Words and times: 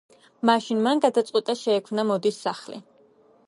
მაშინ 0.49 0.79
მან 0.87 1.03
გადაწყვიტა 1.03 1.57
შეექმნა 1.61 2.09
მოდის 2.13 2.41
სახლი. 2.47 2.85